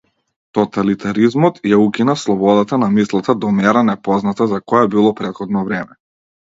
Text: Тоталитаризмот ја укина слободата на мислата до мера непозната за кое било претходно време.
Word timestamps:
Тоталитаризмот 0.57 1.59
ја 1.73 1.79
укина 1.83 2.17
слободата 2.23 2.81
на 2.87 2.91
мислата 2.97 3.39
до 3.45 3.55
мера 3.61 3.87
непозната 3.93 4.51
за 4.57 4.65
кое 4.71 4.93
било 4.99 5.17
претходно 5.25 5.69
време. 5.73 6.01